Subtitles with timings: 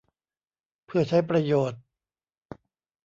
[0.85, 1.81] เพื่อใช้ประโยชน์